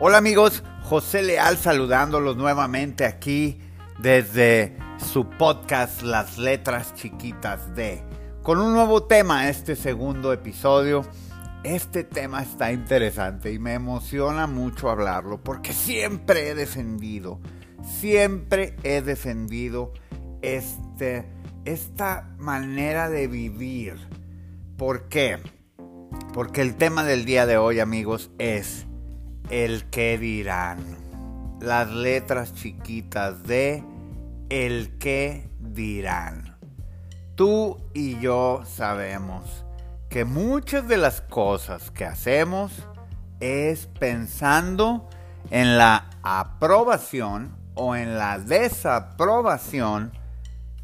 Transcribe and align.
Hola 0.00 0.18
amigos, 0.18 0.62
José 0.84 1.22
Leal 1.22 1.56
saludándolos 1.56 2.36
nuevamente 2.36 3.04
aquí 3.04 3.58
desde 3.98 4.76
su 5.12 5.28
podcast 5.28 6.02
Las 6.02 6.38
Letras 6.38 6.94
Chiquitas 6.94 7.74
de, 7.74 8.04
con 8.44 8.60
un 8.60 8.74
nuevo 8.74 9.02
tema, 9.02 9.48
este 9.48 9.74
segundo 9.74 10.32
episodio. 10.32 11.04
Este 11.64 12.04
tema 12.04 12.44
está 12.44 12.70
interesante 12.70 13.52
y 13.52 13.58
me 13.58 13.74
emociona 13.74 14.46
mucho 14.46 14.88
hablarlo 14.88 15.42
porque 15.42 15.72
siempre 15.72 16.50
he 16.50 16.54
defendido, 16.54 17.40
siempre 17.82 18.76
he 18.84 19.02
defendido 19.02 19.94
este, 20.42 21.28
esta 21.64 22.36
manera 22.38 23.10
de 23.10 23.26
vivir. 23.26 23.96
¿Por 24.76 25.08
qué? 25.08 25.38
Porque 26.32 26.62
el 26.62 26.76
tema 26.76 27.02
del 27.02 27.24
día 27.24 27.46
de 27.46 27.56
hoy 27.56 27.80
amigos 27.80 28.30
es 28.38 28.87
el 29.50 29.84
que 29.90 30.18
dirán. 30.18 30.78
Las 31.60 31.90
letras 31.90 32.54
chiquitas 32.54 33.42
de 33.44 33.82
el 34.48 34.98
que 34.98 35.50
dirán. 35.58 36.56
Tú 37.34 37.78
y 37.94 38.18
yo 38.20 38.62
sabemos 38.64 39.64
que 40.08 40.24
muchas 40.24 40.88
de 40.88 40.96
las 40.96 41.20
cosas 41.20 41.90
que 41.90 42.04
hacemos 42.04 42.72
es 43.40 43.86
pensando 43.86 45.08
en 45.50 45.78
la 45.78 46.10
aprobación 46.22 47.56
o 47.74 47.94
en 47.94 48.16
la 48.16 48.38
desaprobación 48.38 50.12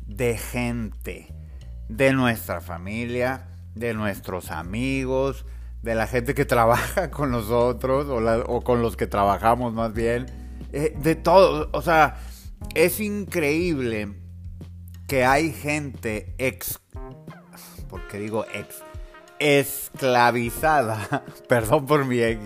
de 0.06 0.36
gente, 0.36 1.34
de 1.88 2.12
nuestra 2.12 2.60
familia, 2.60 3.48
de 3.74 3.94
nuestros 3.94 4.50
amigos, 4.50 5.44
de 5.84 5.94
la 5.94 6.06
gente 6.06 6.34
que 6.34 6.44
trabaja 6.46 7.10
con 7.10 7.30
nosotros 7.30 8.06
o, 8.08 8.60
con 8.62 8.82
los 8.82 8.96
que 8.96 9.06
trabajamos 9.06 9.72
más 9.72 9.92
bien, 9.92 10.26
eh, 10.72 10.94
de 10.96 11.14
todo. 11.14 11.68
O 11.72 11.82
sea, 11.82 12.16
es 12.74 12.98
increíble 12.98 14.14
que 15.06 15.24
hay 15.24 15.52
gente 15.52 16.34
ex, 16.38 16.80
porque 17.88 18.18
digo 18.18 18.46
ex, 18.52 18.82
esclavizada, 19.38 21.22
perdón 21.48 21.86
por 21.86 22.06
mi 22.06 22.20
ex, 22.20 22.40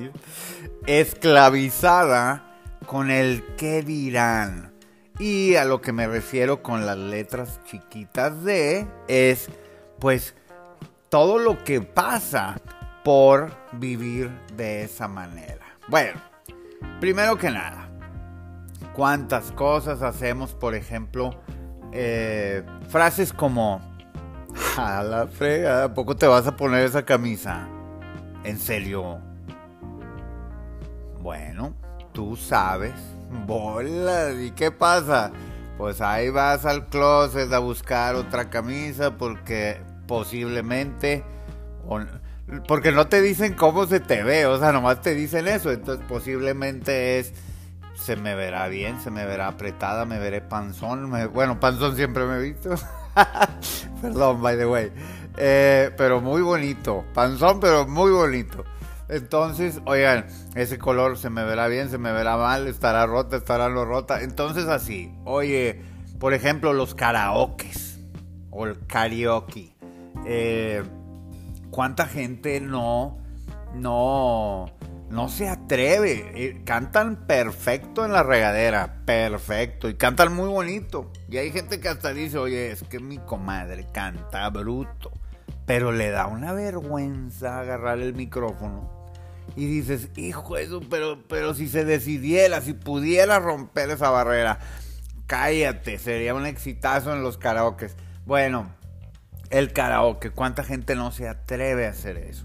esclavizada 0.87 2.45
con 2.87 3.11
el 3.11 3.45
qué 3.57 3.83
dirán. 3.83 4.75
Y 5.21 5.57
a 5.57 5.65
lo 5.65 5.81
que 5.81 5.93
me 5.93 6.07
refiero 6.07 6.63
con 6.63 6.87
las 6.87 6.97
letras 6.97 7.61
chiquitas 7.65 8.45
de 8.45 8.87
es, 9.09 9.49
pues, 9.99 10.35
todo 11.09 11.39
lo 11.39 11.65
que 11.65 11.81
pasa 11.81 12.61
por 13.09 13.51
vivir 13.73 14.31
de 14.55 14.83
esa 14.83 15.09
manera. 15.09 15.65
Bueno, 15.89 16.21
primero 17.01 17.39
que 17.39 17.49
nada, 17.49 17.89
¿cuántas 18.93 19.51
cosas 19.53 20.03
hacemos, 20.03 20.53
por 20.53 20.75
ejemplo, 20.75 21.31
eh, 21.91 22.63
frases 22.91 23.33
como, 23.33 23.81
a 24.77 25.03
la 25.03 25.27
frega, 25.27 25.85
¿a 25.85 25.95
poco 25.95 26.17
te 26.17 26.27
vas 26.27 26.47
a 26.47 26.55
poner 26.55 26.85
esa 26.85 27.07
camisa? 27.07 27.67
¿En 28.45 28.59
serio? 28.59 29.21
Bueno, 31.23 31.73
tú 32.13 32.37
sabes, 32.37 32.93
bola, 33.47 34.33
¿y 34.33 34.51
qué 34.51 34.71
pasa? 34.71 35.33
Pues 35.79 36.03
ahí 36.03 36.29
vas 36.29 36.67
al 36.67 36.91
closet 36.91 37.51
a 37.55 37.59
buscar 37.59 38.17
otra 38.17 38.51
camisa 38.51 39.17
porque 39.17 39.81
posiblemente 40.07 41.25
porque 42.67 42.93
no 42.93 43.09
te 43.09 43.21
dicen 43.21 43.55
cómo 43.55 43.87
se 43.87 44.01
te 44.01 44.23
ve, 44.23 44.47
o 44.47 44.59
sea, 44.59 44.73
nomás 44.73 45.03
te 45.03 45.15
dicen 45.15 45.49
eso. 45.49 45.71
Entonces 45.71 46.05
posiblemente 46.09 47.19
es, 47.19 47.33
se 47.95 48.17
me 48.17 48.35
verá 48.35 48.69
bien, 48.69 49.01
se 49.01 49.11
me 49.11 49.25
verá 49.27 49.49
apretada, 49.49 50.05
me 50.05 50.19
veré 50.19 50.41
panzón. 50.41 51.11
bueno, 51.33 51.61
panzón 51.61 51.97
siempre 51.97 52.25
me 52.25 52.37
he 52.37 52.43
visto. 52.43 52.71
Perdón, 54.03 54.41
by 54.41 54.57
the 54.57 54.67
way. 54.67 54.93
Eh, 55.37 55.91
pero 55.97 56.21
muy 56.21 56.43
bonito. 56.43 57.05
Panzón, 57.15 57.61
pero 57.61 57.87
muy 57.87 58.11
bonito. 58.11 58.65
Entonces, 59.09 59.81
oigan, 59.87 60.27
ese 60.55 60.79
color 60.79 61.17
se 61.17 61.31
me 61.31 61.43
verá 61.43 61.67
bien, 61.69 61.89
se 61.89 61.97
me 61.97 62.13
verá 62.13 62.37
mal, 62.37 62.67
estará 62.67 63.07
rota, 63.07 63.37
estará 63.37 63.69
no 63.69 63.85
rota. 63.85 64.23
Entonces 64.23 64.67
así, 64.67 65.15
oye, 65.25 65.81
por 66.19 66.35
ejemplo, 66.35 66.73
los 66.73 66.95
karaokes 66.95 68.01
o 68.51 68.67
el 68.67 68.87
karaoke. 68.87 69.75
Eh, 70.27 70.83
cuánta 71.71 72.07
gente 72.07 72.61
no, 72.61 73.19
no, 73.75 74.67
no 75.11 75.29
se 75.29 75.49
atreve. 75.49 76.33
Eh, 76.35 76.63
cantan 76.65 77.27
perfecto 77.27 78.05
en 78.05 78.13
la 78.13 78.23
regadera, 78.23 79.03
perfecto, 79.05 79.89
y 79.89 79.95
cantan 79.95 80.35
muy 80.35 80.49
bonito. 80.49 81.11
Y 81.29 81.39
hay 81.39 81.51
gente 81.51 81.81
que 81.81 81.89
hasta 81.89 82.13
dice, 82.13 82.39
oye, 82.39 82.71
es 82.71 82.83
que 82.83 83.01
mi 83.01 83.19
comadre 83.19 83.87
canta 83.93 84.49
bruto, 84.51 85.11
pero 85.67 85.93
le 85.93 86.11
da 86.11 86.27
una 86.27 86.53
vergüenza 86.53 87.61
agarrar 87.61 87.99
el 88.01 88.15
micrófono. 88.15 88.97
Y 89.57 89.67
dices, 89.67 90.11
hijo 90.17 90.57
eso, 90.57 90.81
pero, 90.89 91.27
pero 91.27 91.55
si 91.55 91.69
se 91.69 91.85
decidiera, 91.85 92.61
si 92.61 92.75
pudiera 92.75 93.39
romper 93.39 93.91
esa 93.91 94.11
barrera, 94.11 94.61
cállate, 95.27 95.99
sería 95.99 96.35
un 96.35 96.47
exitazo 96.47 97.13
en 97.13 97.23
los 97.23 97.39
karaokes. 97.39 97.97
Bueno, 98.27 98.71
el 99.51 99.73
karaoke, 99.73 100.31
¿cuánta 100.31 100.65
gente 100.65 100.95
no 100.95 101.11
se 101.11 101.29
atreve 101.29 101.87
a 101.87 101.91
hacer 101.91 102.17
eso? 102.19 102.45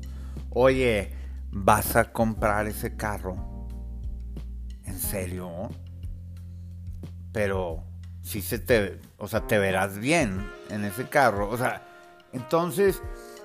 Oye, 0.49 1.11
¿vas 1.51 1.95
a 1.95 2.11
comprar 2.11 2.67
ese 2.67 2.95
carro? 2.95 3.67
¿En 4.85 4.99
serio? 4.99 5.69
Pero 7.31 7.83
si 8.21 8.41
se 8.41 8.59
te, 8.59 8.99
o 9.17 9.27
sea, 9.27 9.41
te 9.41 9.57
verás 9.57 9.97
bien 9.97 10.49
en 10.69 10.85
ese 10.85 11.07
carro, 11.07 11.49
o 11.49 11.57
sea, 11.57 11.85
entonces 12.31 13.01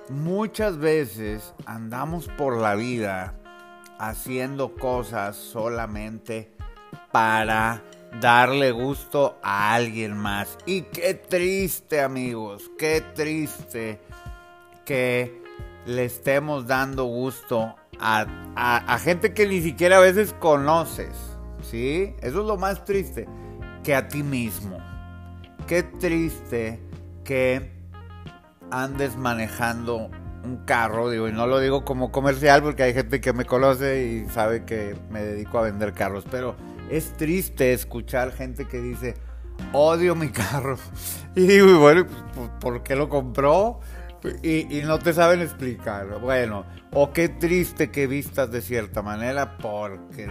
muchas 0.09 0.77
veces 0.77 1.53
andamos 1.65 2.27
por 2.27 2.57
la 2.57 2.75
vida 2.75 3.35
haciendo 3.99 4.75
cosas 4.75 5.35
solamente 5.35 6.55
para 7.11 7.83
darle 8.19 8.71
gusto 8.71 9.37
a 9.43 9.73
alguien 9.73 10.17
más. 10.17 10.57
Y 10.65 10.83
qué 10.83 11.13
triste 11.13 12.01
amigos, 12.01 12.69
qué 12.77 13.01
triste 13.15 13.99
que 14.85 15.41
le 15.85 16.05
estemos 16.05 16.67
dando 16.67 17.05
gusto 17.05 17.75
a, 17.99 18.97
gente 19.01 19.33
que 19.33 19.47
ni 19.47 19.61
siquiera 19.61 19.97
a 19.97 20.01
veces 20.01 20.33
conoces. 20.39 21.15
¿Sí? 21.61 22.15
Eso 22.21 22.41
es 22.41 22.47
lo 22.47 22.57
más 22.57 22.85
triste. 22.85 23.27
Que 23.83 23.95
a 23.95 24.07
ti 24.07 24.23
mismo. 24.23 24.77
Qué 25.67 25.83
triste 25.83 26.79
que 27.23 27.71
andes 28.71 29.15
manejando 29.17 30.09
un 30.43 30.57
carro, 30.65 31.09
digo, 31.09 31.27
y 31.27 31.33
no 31.33 31.47
lo 31.47 31.59
digo 31.59 31.83
como 31.83 32.11
comercial 32.11 32.63
porque 32.63 32.83
hay 32.83 32.93
gente 32.93 33.19
que 33.19 33.33
me 33.33 33.45
conoce 33.45 34.03
y 34.03 34.29
sabe 34.29 34.63
que 34.63 34.95
me 35.09 35.21
dedico 35.21 35.59
a 35.59 35.63
vender 35.63 35.93
carros, 35.93 36.25
pero 36.29 36.55
es 36.89 37.15
triste 37.17 37.73
escuchar 37.73 38.31
gente 38.31 38.65
que 38.67 38.79
dice, 38.81 39.15
odio 39.73 40.15
mi 40.15 40.29
carro. 40.29 40.77
Y 41.35 41.41
digo, 41.41 41.79
bueno, 41.79 42.05
pues, 42.33 42.49
¿por 42.59 42.83
qué 42.83 42.95
lo 42.95 43.07
compró? 43.07 43.79
Y, 44.43 44.81
no 44.83 44.99
te 44.99 45.13
saben 45.13 45.41
explicar. 45.41 46.19
Bueno, 46.19 46.65
o 46.91 47.13
qué 47.13 47.29
triste 47.29 47.91
que 47.91 48.07
vistas 48.07 48.51
de 48.51 48.61
cierta 48.61 49.01
manera 49.01 49.57
porque, 49.57 50.27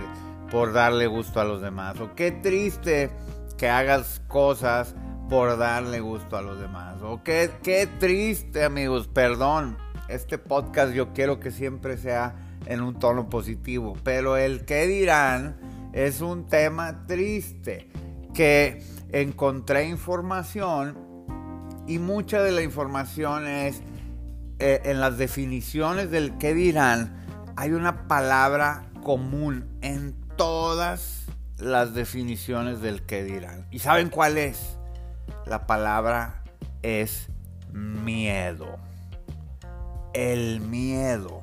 por 0.50 0.72
darle 0.72 1.06
gusto 1.06 1.40
a 1.40 1.44
los 1.44 1.62
demás. 1.62 1.98
O 2.00 2.14
qué 2.14 2.32
triste 2.32 3.10
que 3.56 3.68
hagas 3.68 4.20
cosas 4.26 4.94
por 5.30 5.56
darle 5.56 6.00
gusto 6.00 6.36
a 6.36 6.42
los 6.42 6.60
demás. 6.60 7.00
O 7.00 7.22
qué, 7.22 7.50
qué 7.62 7.88
triste, 7.98 8.64
amigos, 8.64 9.08
perdón. 9.08 9.78
Este 10.08 10.36
podcast 10.36 10.92
yo 10.92 11.12
quiero 11.12 11.38
que 11.38 11.50
siempre 11.50 11.96
sea 11.96 12.34
en 12.66 12.82
un 12.82 12.98
tono 12.98 13.30
positivo. 13.30 13.96
Pero 14.02 14.36
el 14.36 14.64
que 14.64 14.86
dirán 14.86 15.56
es 15.92 16.20
un 16.20 16.46
tema 16.46 17.06
triste 17.06 17.90
que 18.34 18.82
encontré 19.10 19.88
información 19.88 20.96
y 21.86 21.98
mucha 21.98 22.42
de 22.42 22.52
la 22.52 22.62
información 22.62 23.46
es 23.46 23.82
eh, 24.58 24.82
en 24.84 25.00
las 25.00 25.18
definiciones 25.18 26.10
del 26.10 26.36
que 26.38 26.52
dirán, 26.52 27.24
hay 27.56 27.72
una 27.72 28.06
palabra 28.08 28.90
común 29.02 29.66
en 29.80 30.14
todas 30.36 31.26
las 31.56 31.94
definiciones 31.94 32.80
del 32.80 33.06
que 33.06 33.24
dirán. 33.24 33.66
¿Y 33.70 33.78
saben 33.78 34.10
cuál 34.10 34.36
es? 34.36 34.76
La 35.46 35.66
palabra 35.66 36.44
es 36.82 37.28
miedo. 37.72 38.78
El 40.12 40.60
miedo. 40.60 41.42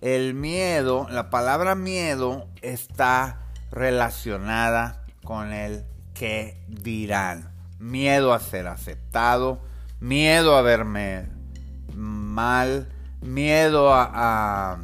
El 0.00 0.34
miedo, 0.34 1.06
la 1.10 1.30
palabra 1.30 1.74
miedo 1.74 2.48
está 2.60 3.41
relacionada 3.72 5.04
con 5.24 5.52
el 5.52 5.84
que 6.14 6.62
dirán. 6.68 7.50
Miedo 7.78 8.32
a 8.32 8.38
ser 8.38 8.68
aceptado, 8.68 9.60
miedo 9.98 10.56
a 10.56 10.62
verme 10.62 11.26
mal, 11.94 12.88
miedo 13.20 13.92
a, 13.92 14.78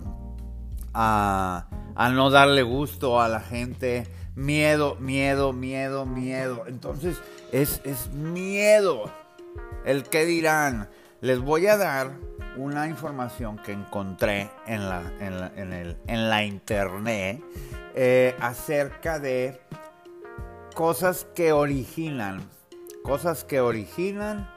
a, 0.94 1.66
a 1.94 2.08
no 2.10 2.30
darle 2.30 2.62
gusto 2.62 3.20
a 3.20 3.28
la 3.28 3.40
gente, 3.40 4.06
miedo, 4.34 4.96
miedo, 4.96 5.52
miedo, 5.52 6.06
miedo. 6.06 6.64
Entonces 6.66 7.20
es, 7.52 7.80
es 7.84 8.10
miedo 8.10 9.10
el 9.84 10.04
que 10.04 10.24
dirán. 10.24 10.88
Les 11.20 11.40
voy 11.40 11.66
a 11.66 11.76
dar 11.76 12.12
una 12.56 12.88
información 12.88 13.58
que 13.58 13.72
encontré 13.72 14.50
en 14.66 14.88
la, 14.88 15.02
en 15.20 15.72
el, 15.72 15.96
en 16.06 16.30
la 16.30 16.44
internet 16.44 17.40
eh, 18.00 18.36
acerca 18.38 19.18
de 19.18 19.60
cosas 20.72 21.26
que 21.34 21.50
originan, 21.50 22.48
cosas 23.02 23.42
que 23.42 23.60
originan 23.60 24.48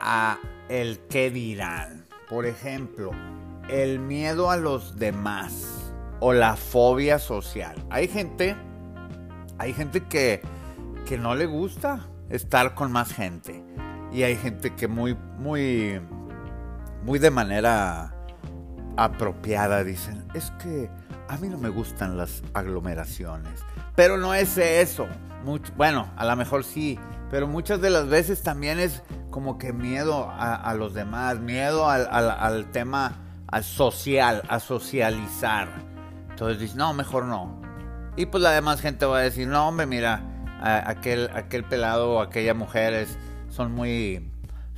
a 0.00 0.38
el 0.68 1.00
que 1.08 1.32
dirán. 1.32 2.06
Por 2.28 2.46
ejemplo, 2.46 3.10
el 3.68 3.98
miedo 3.98 4.52
a 4.52 4.56
los 4.56 4.94
demás 4.94 5.92
o 6.20 6.32
la 6.32 6.54
fobia 6.54 7.18
social. 7.18 7.74
Hay 7.90 8.06
gente, 8.06 8.54
hay 9.58 9.72
gente 9.72 10.04
que, 10.04 10.40
que 11.06 11.18
no 11.18 11.34
le 11.34 11.46
gusta 11.46 12.06
estar 12.28 12.76
con 12.76 12.92
más 12.92 13.12
gente. 13.12 13.64
Y 14.12 14.22
hay 14.22 14.36
gente 14.36 14.76
que 14.76 14.86
muy, 14.86 15.16
muy, 15.38 16.00
muy 17.02 17.18
de 17.18 17.32
manera 17.32 18.14
apropiada 18.96 19.82
dicen, 19.82 20.24
es 20.34 20.52
que 20.62 20.88
a 21.30 21.36
mí 21.36 21.48
no 21.48 21.58
me 21.58 21.68
gustan 21.68 22.16
las 22.16 22.42
aglomeraciones. 22.54 23.60
Pero 23.94 24.18
no 24.18 24.34
es 24.34 24.58
eso. 24.58 25.06
bueno, 25.76 26.10
a 26.16 26.26
lo 26.26 26.34
mejor 26.34 26.64
sí, 26.64 26.98
pero 27.30 27.46
muchas 27.46 27.80
de 27.80 27.88
las 27.88 28.08
veces 28.08 28.42
también 28.42 28.80
es 28.80 29.02
como 29.30 29.56
que 29.56 29.72
miedo 29.72 30.28
a, 30.28 30.74
los 30.74 30.92
demás, 30.92 31.38
miedo 31.38 31.88
al, 31.88 32.70
tema 32.72 33.12
social, 33.62 34.42
a 34.48 34.58
socializar. 34.58 35.68
Entonces 36.30 36.58
dices, 36.58 36.76
no, 36.76 36.92
mejor 36.94 37.26
no. 37.26 37.62
Y 38.16 38.26
pues 38.26 38.42
la 38.42 38.50
demás 38.50 38.80
gente 38.80 39.06
va 39.06 39.18
a 39.18 39.22
decir, 39.22 39.46
no, 39.46 39.68
hombre, 39.68 39.86
mira, 39.86 40.24
aquel, 40.60 41.30
aquel 41.32 41.62
pelado 41.62 42.14
o 42.14 42.20
aquella 42.20 42.54
mujer 42.54 43.06
son 43.50 43.72
muy, 43.72 44.32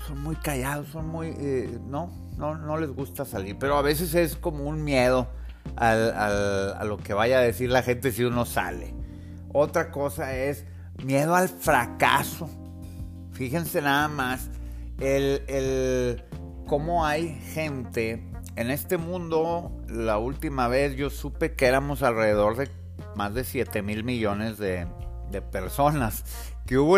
son 0.06 0.22
muy 0.22 0.36
callados, 0.36 0.88
son 0.88 1.08
muy, 1.08 1.28
eh, 1.28 1.78
no, 1.86 2.12
no, 2.36 2.56
no 2.56 2.76
les 2.76 2.90
gusta 2.90 3.24
salir. 3.24 3.56
Pero 3.58 3.78
a 3.78 3.82
veces 3.82 4.14
es 4.14 4.36
como 4.36 4.64
un 4.64 4.84
miedo 4.84 5.28
a 5.76 6.82
lo 6.84 6.98
que 6.98 7.14
vaya 7.14 7.38
a 7.38 7.42
decir 7.42 7.70
la 7.70 7.82
gente 7.82 8.12
si 8.12 8.24
uno 8.24 8.44
sale. 8.44 8.94
Otra 9.52 9.90
cosa 9.90 10.34
es 10.34 10.64
miedo 11.04 11.34
al 11.34 11.48
fracaso. 11.48 12.48
Fíjense 13.32 13.82
nada 13.82 14.08
más 14.08 14.50
el, 15.00 15.42
el 15.48 16.24
cómo 16.66 17.04
hay 17.04 17.40
gente 17.52 18.24
en 18.56 18.70
este 18.70 18.96
mundo. 18.96 19.72
La 19.88 20.18
última 20.18 20.68
vez 20.68 20.96
yo 20.96 21.10
supe 21.10 21.54
que 21.54 21.66
éramos 21.66 22.02
alrededor 22.02 22.56
de 22.56 22.68
más 23.14 23.34
de 23.34 23.44
7 23.44 23.82
mil 23.82 24.04
millones 24.04 24.58
de, 24.58 24.86
personas. 25.50 26.24
Que 26.66 26.78
hubo 26.78 26.96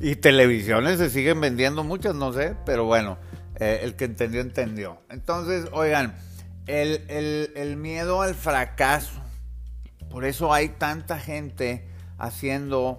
y 0.00 0.16
televisiones 0.16 0.98
se 0.98 1.10
siguen 1.10 1.38
vendiendo 1.38 1.84
muchas, 1.84 2.14
no 2.14 2.32
sé, 2.32 2.56
pero 2.64 2.86
bueno, 2.86 3.18
eh, 3.56 3.80
el 3.82 3.94
que 3.94 4.06
entendió, 4.06 4.40
entendió. 4.40 5.02
Entonces, 5.10 5.68
oigan, 5.72 6.16
el, 6.66 7.76
miedo 7.76 8.22
al 8.22 8.34
fracaso. 8.34 9.22
Por 10.10 10.24
eso 10.24 10.52
hay 10.52 10.70
tanta 10.70 11.18
gente 11.18 11.86
haciendo 12.18 12.98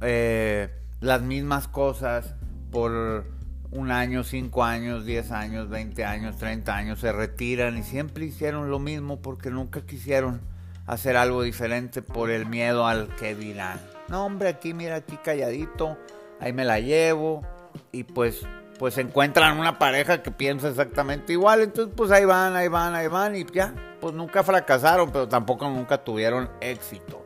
eh, 0.00 0.70
las 1.00 1.22
mismas 1.22 1.68
cosas 1.68 2.34
por 2.70 3.26
un 3.70 3.90
año, 3.90 4.24
cinco 4.24 4.64
años, 4.64 5.04
diez 5.04 5.30
años, 5.30 5.68
veinte 5.68 6.04
años, 6.04 6.38
treinta 6.38 6.76
años, 6.76 7.00
se 7.00 7.12
retiran 7.12 7.76
y 7.76 7.82
siempre 7.82 8.24
hicieron 8.24 8.70
lo 8.70 8.78
mismo 8.78 9.20
porque 9.20 9.50
nunca 9.50 9.82
quisieron 9.82 10.40
hacer 10.86 11.16
algo 11.16 11.42
diferente 11.42 12.00
por 12.00 12.30
el 12.30 12.46
miedo 12.46 12.86
al 12.86 13.14
que 13.16 13.34
dirán. 13.34 13.78
No, 14.08 14.24
hombre, 14.24 14.48
aquí 14.48 14.72
mira, 14.72 14.96
aquí 14.96 15.18
calladito, 15.22 15.98
ahí 16.40 16.52
me 16.54 16.64
la 16.64 16.80
llevo 16.80 17.46
y 17.92 18.04
pues 18.04 18.40
pues 18.78 18.96
encuentran 18.98 19.58
una 19.58 19.78
pareja 19.78 20.22
que 20.22 20.30
piensa 20.30 20.68
exactamente 20.68 21.32
igual, 21.32 21.62
entonces 21.62 21.92
pues 21.96 22.10
ahí 22.10 22.24
van, 22.24 22.54
ahí 22.56 22.68
van, 22.68 22.94
ahí 22.94 23.08
van 23.08 23.34
y 23.36 23.44
ya, 23.44 23.74
pues 24.00 24.14
nunca 24.14 24.42
fracasaron, 24.42 25.10
pero 25.10 25.28
tampoco 25.28 25.68
nunca 25.68 26.04
tuvieron 26.04 26.50
éxito. 26.60 27.22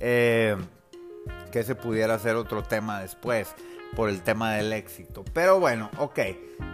Eh, 0.00 0.56
que 1.50 1.62
se 1.62 1.74
pudiera 1.74 2.14
hacer 2.14 2.36
otro 2.36 2.62
tema 2.62 3.00
después 3.00 3.54
por 3.94 4.10
el 4.10 4.20
tema 4.20 4.52
del 4.52 4.72
éxito. 4.74 5.24
Pero 5.32 5.58
bueno, 5.58 5.90
ok, 5.98 6.18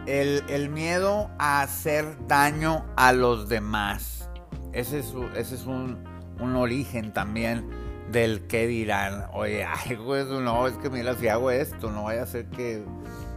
el, 0.07 0.69
miedo 0.71 1.31
a 1.39 1.63
hacer 1.63 2.27
daño 2.27 2.85
a 2.97 3.13
los 3.13 3.49
demás, 3.49 4.29
ese 4.73 4.99
es, 4.99 5.15
ese 5.37 5.55
es 5.55 5.67
un, 5.67 6.03
un 6.41 6.57
origen 6.57 7.13
también 7.13 7.71
del 8.11 8.47
que 8.47 8.67
dirán, 8.67 9.27
oye, 9.33 9.65
ay, 9.87 9.97
pues 10.05 10.27
no, 10.27 10.67
es 10.67 10.77
que 10.79 10.91
mira, 10.91 11.15
si 11.15 11.29
hago 11.29 11.51
esto, 11.51 11.91
no 11.91 12.05
vaya 12.05 12.23
a 12.23 12.27
ser 12.27 12.47
que, 12.47 12.85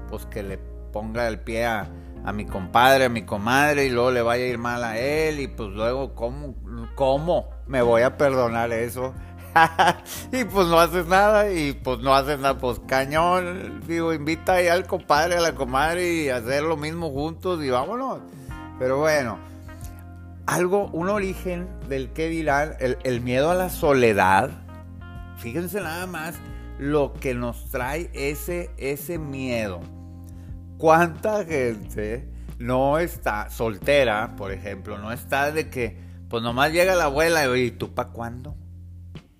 pues 0.09 0.25
que 0.25 0.41
le 0.41 0.59
ponga 0.95 1.27
el 1.27 1.41
pie 1.41 1.65
a, 1.65 1.89
mi 2.33 2.45
compadre, 2.45 3.03
a 3.03 3.09
mi 3.09 3.23
comadre 3.23 3.85
y 3.85 3.89
luego 3.89 4.11
le 4.11 4.21
vaya 4.21 4.45
a 4.45 4.47
ir 4.47 4.57
mal 4.57 4.81
a 4.81 4.97
él 4.97 5.41
y 5.41 5.49
pues 5.49 5.67
luego, 5.71 6.15
¿cómo, 6.15 6.55
cómo 6.95 7.49
me 7.67 7.81
voy 7.81 8.03
a 8.03 8.15
perdonar 8.15 8.71
eso? 8.71 9.13
y 10.31 10.45
pues 10.45 10.67
no 10.67 10.79
haces 10.79 11.05
nada 11.07 11.51
y 11.51 11.73
pues 11.73 11.99
no 11.99 12.15
haces 12.15 12.39
nada, 12.39 12.57
pues 12.57 12.79
cañón, 12.87 13.81
digo, 13.85 14.13
invita 14.13 14.53
ahí 14.53 14.69
al 14.69 14.87
compadre, 14.87 15.35
a 15.35 15.41
la 15.41 15.53
comadre 15.53 16.13
y 16.13 16.29
hacer 16.29 16.63
lo 16.63 16.77
mismo 16.77 17.09
juntos 17.09 17.61
y 17.61 17.69
vámonos. 17.69 18.21
Pero 18.79 18.99
bueno, 18.99 19.37
algo, 20.45 20.85
un 20.93 21.09
origen 21.09 21.67
del 21.89 22.13
que 22.13 22.29
dirán, 22.29 22.75
el, 22.79 22.99
el 23.03 23.19
miedo 23.19 23.51
a 23.51 23.55
la 23.55 23.69
soledad, 23.69 24.49
fíjense 25.39 25.81
nada 25.81 26.07
más 26.07 26.35
lo 26.79 27.11
que 27.11 27.33
nos 27.33 27.69
trae 27.69 28.09
ese, 28.13 28.69
ese 28.77 29.19
miedo 29.19 29.81
¿Cuánta 30.77 31.45
gente 31.45 32.27
no 32.59 32.99
está 32.99 33.49
soltera, 33.49 34.35
por 34.35 34.51
ejemplo, 34.51 34.97
no 34.97 35.11
está 35.11 35.51
de 35.51 35.69
que, 35.69 35.97
pues 36.29 36.43
nomás 36.43 36.71
llega 36.71 36.95
la 36.95 37.05
abuela 37.05 37.43
y, 37.43 37.47
oye, 37.47 37.71
¿tú 37.71 37.93
para 37.93 38.09
cuándo? 38.09 38.55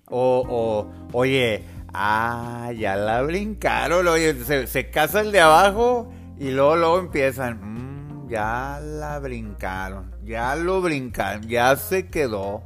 O, 0.08 0.44
o, 0.48 0.92
oye, 1.12 1.64
ah, 1.92 2.70
ya 2.76 2.96
la 2.96 3.22
brincaron, 3.22 4.06
oye, 4.06 4.34
se, 4.66 4.90
casa 4.90 5.20
el 5.20 5.32
de 5.32 5.40
abajo 5.40 6.10
y 6.38 6.50
luego, 6.50 6.76
luego 6.76 6.98
empiezan, 7.00 7.58
mm, 7.60 8.28
ya 8.28 8.80
la 8.80 9.18
brincaron, 9.18 10.14
ya 10.24 10.54
lo 10.56 10.80
brincaron, 10.80 11.42
ya 11.48 11.76
se 11.76 12.08
quedó. 12.08 12.62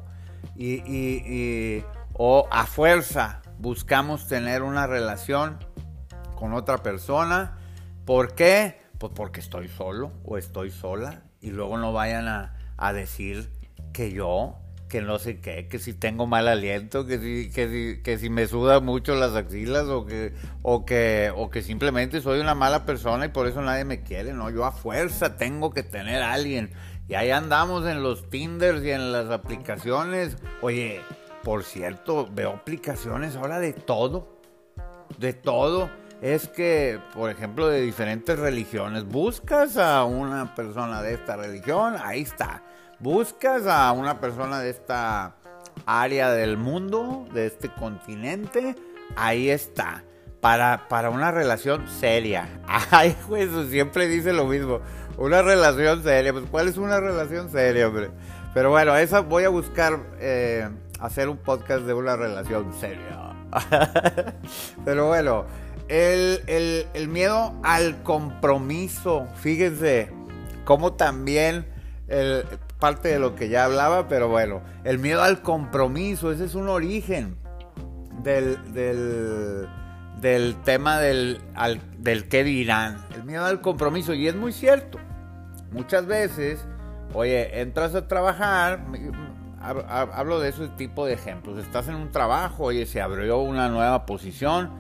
Y, 0.56 0.74
y, 0.84 1.22
y, 1.26 1.84
o 2.12 2.46
a 2.50 2.66
fuerza 2.66 3.40
buscamos 3.58 4.28
tener 4.28 4.62
una 4.62 4.86
relación 4.86 5.58
con 6.34 6.52
otra 6.52 6.78
persona 6.78 7.56
¿Por 8.10 8.34
qué? 8.34 8.74
Pues 8.98 9.12
porque 9.14 9.38
estoy 9.38 9.68
solo 9.68 10.10
o 10.24 10.36
estoy 10.36 10.72
sola 10.72 11.22
y 11.40 11.52
luego 11.52 11.78
no 11.78 11.92
vayan 11.92 12.26
a, 12.26 12.92
decir 12.92 13.52
que 13.92 14.10
yo, 14.10 14.56
que 14.88 15.00
no 15.00 15.20
sé 15.20 15.38
qué, 15.38 15.68
que 15.68 15.78
si 15.78 15.94
tengo 15.94 16.26
mal 16.26 16.48
aliento, 16.48 17.06
que 17.06 17.20
si, 17.20 17.52
que 17.52 17.68
si, 17.68 18.02
que 18.02 18.18
si 18.18 18.28
me 18.28 18.48
sudan 18.48 18.84
mucho 18.84 19.14
las 19.14 19.36
axilas 19.36 19.84
o 19.84 20.06
que, 20.06 20.34
o, 20.62 20.84
que, 20.84 21.32
o 21.36 21.50
que 21.50 21.62
simplemente 21.62 22.20
soy 22.20 22.40
una 22.40 22.56
mala 22.56 22.84
persona 22.84 23.26
y 23.26 23.28
por 23.28 23.46
eso 23.46 23.62
nadie 23.62 23.84
me 23.84 24.02
quiere, 24.02 24.32
no, 24.32 24.50
yo 24.50 24.64
a 24.64 24.72
fuerza 24.72 25.36
tengo 25.36 25.70
que 25.70 25.84
tener 25.84 26.20
a 26.20 26.32
alguien. 26.32 26.72
Y 27.06 27.14
ahí 27.14 27.30
andamos 27.30 27.86
en 27.86 28.02
los 28.02 28.28
Tinders 28.28 28.82
y 28.82 28.90
en 28.90 29.12
las 29.12 29.30
aplicaciones. 29.30 30.36
Oye, 30.62 31.00
por 31.44 31.62
cierto, 31.62 32.28
veo 32.28 32.50
aplicaciones 32.54 33.36
ahora 33.36 33.60
de 33.60 33.72
todo, 33.72 34.40
de 35.16 35.32
todo 35.32 35.88
es 36.22 36.48
que, 36.48 37.00
por 37.14 37.30
ejemplo, 37.30 37.68
de 37.68 37.80
diferentes 37.80 38.38
religiones, 38.38 39.04
buscas 39.04 39.76
a 39.76 40.04
una 40.04 40.54
persona 40.54 41.02
de 41.02 41.14
esta 41.14 41.36
religión, 41.36 41.96
ahí 42.02 42.22
está. 42.22 42.62
Buscas 42.98 43.66
a 43.66 43.90
una 43.92 44.20
persona 44.20 44.60
de 44.60 44.70
esta 44.70 45.36
área 45.86 46.30
del 46.30 46.56
mundo, 46.56 47.26
de 47.32 47.46
este 47.46 47.72
continente, 47.72 48.74
ahí 49.16 49.50
está. 49.50 50.04
Para, 50.40 50.88
para 50.88 51.10
una 51.10 51.30
relación 51.30 51.86
seria. 51.88 52.48
Ay, 52.90 53.14
pues 53.28 53.50
siempre 53.68 54.08
dice 54.08 54.32
lo 54.32 54.46
mismo. 54.46 54.80
Una 55.18 55.42
relación 55.42 56.02
seria. 56.02 56.32
Pues, 56.32 56.46
¿cuál 56.50 56.68
es 56.68 56.78
una 56.78 56.98
relación 56.98 57.50
seria, 57.50 57.88
hombre? 57.88 58.10
Pero 58.54 58.70
bueno, 58.70 58.96
esa 58.96 59.20
voy 59.20 59.44
a 59.44 59.50
buscar 59.50 59.98
eh, 60.18 60.66
hacer 60.98 61.28
un 61.28 61.36
podcast 61.36 61.82
de 61.82 61.92
una 61.92 62.16
relación 62.16 62.72
seria. 62.80 63.34
Pero 64.84 65.08
bueno, 65.08 65.44
el, 65.90 67.08
miedo 67.08 67.52
al 67.64 68.02
compromiso, 68.02 69.26
fíjense, 69.34 70.10
como 70.64 70.92
también 70.92 71.66
el, 72.06 72.44
parte 72.78 73.08
de 73.08 73.18
lo 73.18 73.34
que 73.34 73.48
ya 73.48 73.64
hablaba, 73.64 74.06
pero 74.06 74.28
bueno, 74.28 74.62
el 74.84 74.98
miedo 74.98 75.22
al 75.22 75.42
compromiso, 75.42 76.30
ese 76.30 76.44
es 76.44 76.54
un 76.54 76.68
origen 76.68 77.36
del, 78.22 78.56
del, 80.20 80.56
tema 80.64 81.00
del, 81.00 81.40
del 81.98 82.28
qué 82.28 82.44
dirán, 82.44 83.04
el 83.16 83.24
miedo 83.24 83.44
al 83.44 83.60
compromiso, 83.60 84.14
y 84.14 84.28
es 84.28 84.36
muy 84.36 84.52
cierto, 84.52 84.98
muchas 85.72 86.06
veces, 86.06 86.64
oye, 87.14 87.60
entras 87.60 87.96
a 87.96 88.06
trabajar, 88.06 88.86
hablo 89.60 90.38
de 90.38 90.50
ese 90.50 90.68
tipo 90.68 91.04
de 91.04 91.12
ejemplos. 91.12 91.58
Estás 91.58 91.88
en 91.88 91.96
un 91.96 92.10
trabajo, 92.10 92.64
oye, 92.64 92.86
se 92.86 93.02
abrió 93.02 93.40
una 93.40 93.68
nueva 93.68 94.06
posición 94.06 94.79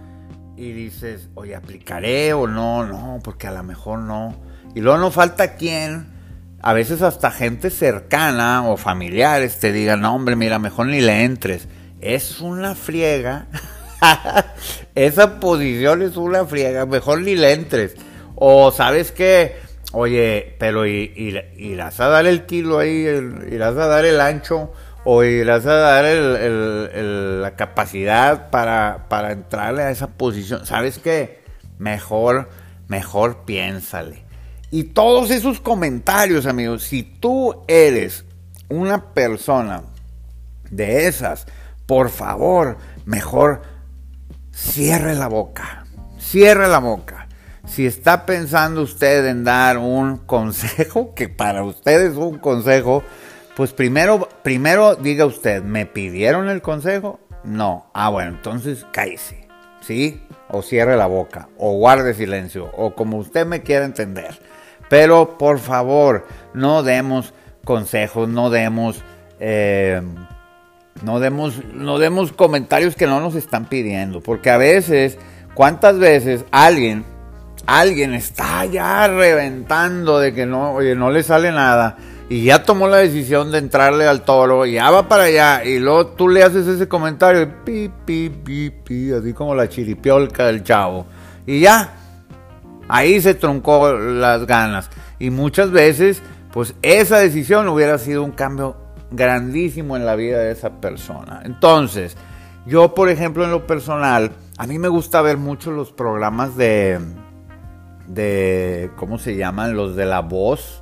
y 0.60 0.72
dices, 0.72 1.28
oye, 1.34 1.56
aplicaré 1.56 2.34
o 2.34 2.46
no, 2.46 2.84
no, 2.84 3.18
porque 3.24 3.46
a 3.46 3.50
lo 3.50 3.62
mejor 3.62 4.00
no. 4.00 4.36
Y 4.74 4.80
luego 4.80 4.98
no 4.98 5.10
falta 5.10 5.54
quien, 5.54 6.06
a 6.60 6.74
veces 6.74 7.00
hasta 7.00 7.30
gente 7.30 7.70
cercana 7.70 8.68
o 8.68 8.76
familiares 8.76 9.58
te 9.58 9.72
digan, 9.72 10.02
no, 10.02 10.14
hombre, 10.14 10.36
mira, 10.36 10.58
mejor 10.58 10.88
ni 10.88 11.00
le 11.00 11.24
entres. 11.24 11.66
Es 12.02 12.40
una 12.42 12.74
friega. 12.74 13.46
Esa 14.94 15.40
posición 15.40 16.02
es 16.02 16.18
una 16.18 16.44
friega, 16.44 16.84
mejor 16.84 17.22
ni 17.22 17.36
le 17.36 17.54
entres. 17.54 17.94
O 18.34 18.70
sabes 18.70 19.12
qué, 19.12 19.56
oye, 19.92 20.56
pero 20.58 20.84
irás 20.84 22.00
a 22.00 22.08
dar 22.08 22.26
el 22.26 22.44
kilo 22.44 22.80
ahí, 22.80 23.06
irás 23.50 23.76
a 23.78 23.86
dar 23.86 24.04
el 24.04 24.20
ancho 24.20 24.74
o 25.04 25.24
irás 25.24 25.66
a 25.66 25.74
dar 25.74 26.04
la 26.04 27.56
capacidad 27.56 28.50
para, 28.50 29.06
para 29.08 29.32
entrarle 29.32 29.82
a 29.82 29.90
esa 29.90 30.08
posición. 30.08 30.66
¿Sabes 30.66 30.98
qué? 30.98 31.42
Mejor, 31.78 32.50
mejor 32.88 33.44
piénsale. 33.44 34.24
Y 34.70 34.84
todos 34.84 35.30
esos 35.30 35.60
comentarios, 35.60 36.46
amigos, 36.46 36.84
si 36.84 37.02
tú 37.02 37.64
eres 37.66 38.24
una 38.68 39.12
persona 39.12 39.82
de 40.70 41.08
esas, 41.08 41.46
por 41.86 42.10
favor, 42.10 42.76
mejor 43.04 43.62
cierre 44.52 45.14
la 45.16 45.26
boca. 45.26 45.86
Cierre 46.20 46.68
la 46.68 46.78
boca. 46.78 47.26
Si 47.66 47.86
está 47.86 48.26
pensando 48.26 48.82
usted 48.82 49.26
en 49.26 49.44
dar 49.44 49.78
un 49.78 50.18
consejo, 50.18 51.14
que 51.14 51.28
para 51.28 51.64
usted 51.64 52.02
es 52.02 52.16
un 52.16 52.38
consejo, 52.38 53.02
pues 53.60 53.74
primero, 53.74 54.26
primero 54.42 54.94
diga 54.94 55.26
usted, 55.26 55.62
¿me 55.62 55.84
pidieron 55.84 56.48
el 56.48 56.62
consejo? 56.62 57.20
No. 57.44 57.90
Ah, 57.92 58.08
bueno, 58.08 58.30
entonces 58.30 58.86
cállese. 58.90 59.46
¿Sí? 59.82 60.22
O 60.48 60.62
cierre 60.62 60.96
la 60.96 61.04
boca. 61.04 61.50
O 61.58 61.74
guarde 61.74 62.14
silencio. 62.14 62.70
O 62.74 62.94
como 62.94 63.18
usted 63.18 63.44
me 63.44 63.60
quiera 63.60 63.84
entender. 63.84 64.40
Pero 64.88 65.36
por 65.36 65.58
favor, 65.58 66.26
no 66.54 66.82
demos 66.82 67.34
consejos, 67.62 68.30
no 68.30 68.48
demos... 68.48 69.04
Eh, 69.40 70.00
no 71.02 71.20
demos, 71.20 71.62
no 71.74 71.98
demos 71.98 72.32
comentarios 72.32 72.96
que 72.96 73.06
no 73.06 73.20
nos 73.20 73.34
están 73.34 73.66
pidiendo. 73.66 74.22
Porque 74.22 74.48
a 74.48 74.56
veces, 74.56 75.18
¿cuántas 75.52 75.98
veces 75.98 76.46
alguien, 76.50 77.04
alguien 77.66 78.14
está 78.14 78.64
ya 78.64 79.06
reventando 79.06 80.18
de 80.18 80.32
que 80.32 80.46
no, 80.46 80.72
oye, 80.72 80.94
no 80.94 81.10
le 81.10 81.22
sale 81.22 81.52
nada? 81.52 81.98
Y 82.30 82.44
ya 82.44 82.62
tomó 82.62 82.86
la 82.86 82.98
decisión 82.98 83.50
de 83.50 83.58
entrarle 83.58 84.06
al 84.06 84.22
toro, 84.22 84.64
y 84.64 84.74
ya 84.74 84.88
va 84.92 85.08
para 85.08 85.24
allá, 85.24 85.64
y 85.64 85.80
luego 85.80 86.06
tú 86.06 86.28
le 86.28 86.44
haces 86.44 86.64
ese 86.68 86.86
comentario, 86.86 87.64
pi, 87.64 87.90
pi, 88.06 88.30
pi, 88.30 88.70
pi, 88.70 89.12
así 89.12 89.32
como 89.32 89.52
la 89.52 89.68
chiripiolca 89.68 90.46
del 90.46 90.62
chavo, 90.62 91.06
y 91.44 91.58
ya, 91.58 91.92
ahí 92.88 93.20
se 93.20 93.34
truncó 93.34 93.92
las 93.92 94.46
ganas. 94.46 94.90
Y 95.18 95.30
muchas 95.30 95.72
veces, 95.72 96.22
pues 96.52 96.76
esa 96.82 97.18
decisión 97.18 97.66
hubiera 97.68 97.98
sido 97.98 98.22
un 98.22 98.30
cambio 98.30 98.76
grandísimo 99.10 99.96
en 99.96 100.06
la 100.06 100.14
vida 100.14 100.38
de 100.38 100.52
esa 100.52 100.80
persona. 100.80 101.42
Entonces, 101.44 102.16
yo, 102.64 102.94
por 102.94 103.08
ejemplo, 103.08 103.42
en 103.42 103.50
lo 103.50 103.66
personal, 103.66 104.30
a 104.56 104.68
mí 104.68 104.78
me 104.78 104.86
gusta 104.86 105.20
ver 105.20 105.36
mucho 105.36 105.72
los 105.72 105.90
programas 105.90 106.56
de, 106.56 107.00
de, 108.06 108.92
¿cómo 108.94 109.18
se 109.18 109.34
llaman? 109.34 109.74
Los 109.74 109.96
de 109.96 110.06
la 110.06 110.20
voz 110.20 110.79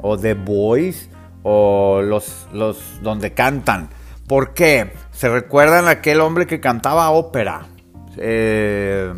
o 0.00 0.18
The 0.18 0.34
Boys 0.34 1.08
o 1.44 2.02
los, 2.02 2.48
los 2.52 3.02
donde 3.02 3.32
cantan. 3.32 3.90
¿Por 4.26 4.54
qué? 4.54 4.92
Se 5.12 5.28
recuerdan 5.28 5.86
aquel 5.86 6.20
hombre 6.20 6.46
que 6.46 6.58
cantaba 6.58 7.10
ópera. 7.10 7.66
Eh, 8.16 9.12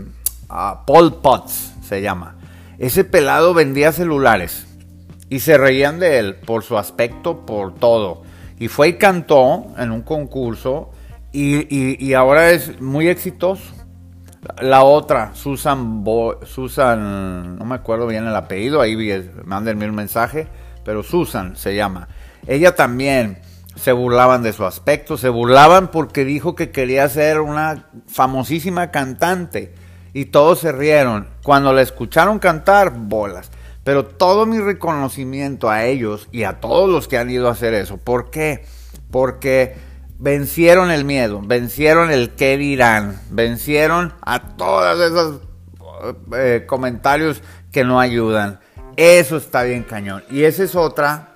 Paul 0.48 1.14
Potts 1.22 1.74
se 1.82 2.02
llama. 2.02 2.36
Ese 2.78 3.04
pelado 3.04 3.54
vendía 3.54 3.92
celulares 3.92 4.66
y 5.30 5.40
se 5.40 5.56
reían 5.56 5.98
de 5.98 6.18
él 6.18 6.34
por 6.34 6.62
su 6.64 6.76
aspecto, 6.76 7.46
por 7.46 7.74
todo. 7.74 8.22
Y 8.58 8.68
fue 8.68 8.88
y 8.88 8.92
cantó 8.94 9.66
en 9.78 9.92
un 9.92 10.02
concurso 10.02 10.90
y, 11.32 12.04
y, 12.04 12.14
ahora 12.14 12.50
es 12.50 12.80
muy 12.80 13.08
exitoso. 13.08 13.74
La 14.60 14.84
otra, 14.84 15.34
Susan, 15.34 16.04
Susan, 16.44 17.56
no 17.58 17.64
me 17.64 17.74
acuerdo 17.74 18.06
bien 18.06 18.26
el 18.26 18.34
apellido, 18.34 18.80
ahí 18.80 18.96
mándenme 19.44 19.88
un 19.88 19.94
mensaje 19.94 20.46
pero 20.86 21.02
Susan 21.02 21.56
se 21.56 21.74
llama. 21.74 22.06
Ella 22.46 22.76
también 22.76 23.40
se 23.74 23.90
burlaban 23.90 24.44
de 24.44 24.52
su 24.52 24.64
aspecto, 24.64 25.18
se 25.18 25.28
burlaban 25.28 25.90
porque 25.90 26.24
dijo 26.24 26.54
que 26.54 26.70
quería 26.70 27.08
ser 27.08 27.40
una 27.40 27.88
famosísima 28.06 28.92
cantante 28.92 29.74
y 30.14 30.26
todos 30.26 30.60
se 30.60 30.70
rieron. 30.70 31.26
Cuando 31.42 31.72
la 31.72 31.82
escucharon 31.82 32.38
cantar, 32.38 32.92
bolas. 32.94 33.50
Pero 33.82 34.06
todo 34.06 34.46
mi 34.46 34.60
reconocimiento 34.60 35.68
a 35.68 35.84
ellos 35.84 36.28
y 36.30 36.44
a 36.44 36.60
todos 36.60 36.88
los 36.88 37.08
que 37.08 37.18
han 37.18 37.30
ido 37.30 37.48
a 37.48 37.52
hacer 37.52 37.74
eso. 37.74 37.96
¿Por 37.96 38.30
qué? 38.30 38.64
Porque 39.10 39.74
vencieron 40.20 40.92
el 40.92 41.04
miedo, 41.04 41.42
vencieron 41.44 42.12
el 42.12 42.30
qué 42.30 42.56
dirán, 42.56 43.20
vencieron 43.30 44.14
a 44.22 44.56
todos 44.56 45.00
esos 45.00 45.40
eh, 46.32 46.64
comentarios 46.64 47.42
que 47.72 47.82
no 47.82 47.98
ayudan. 47.98 48.60
Eso 48.96 49.36
está 49.36 49.62
bien 49.62 49.82
cañón. 49.82 50.24
Y 50.30 50.44
ese 50.44 50.64
es 50.64 50.74
otra, 50.74 51.28